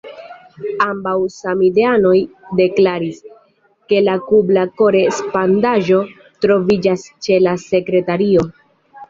Ambaŭ 0.85 1.11
samideanoj 1.33 2.13
deklaris, 2.59 3.19
ke 3.93 4.01
la 4.07 4.17
kluba 4.31 4.65
kore-spondaĵo 4.83 6.01
troviĝas 6.47 7.07
ĉe 7.29 7.39
la 7.47 7.55
sekretario. 7.69 8.49